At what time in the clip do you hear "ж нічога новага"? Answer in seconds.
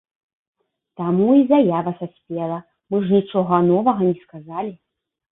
3.03-4.01